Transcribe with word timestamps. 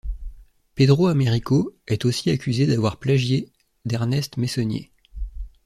Pedro 0.73 1.09
Américo 1.09 1.75
est 1.85 2.05
aussi 2.05 2.31
accusé 2.31 2.65
d'avoir 2.65 2.97
plagié 2.97 3.51
d'Ernest 3.85 4.37
Meissonier. 4.37 4.91